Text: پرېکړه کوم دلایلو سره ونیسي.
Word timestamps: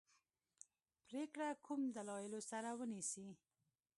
پرېکړه 1.07 1.47
کوم 1.65 1.81
دلایلو 1.97 2.39
سره 2.51 2.69
ونیسي. 2.79 3.27